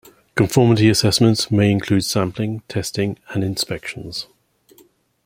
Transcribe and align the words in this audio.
Conformity 0.33 0.89
assessments 0.89 1.51
may 1.51 1.69
include 1.71 2.03
sampling, 2.03 2.63
testing, 2.67 3.19
and 3.35 3.43
inspections. 3.43 4.25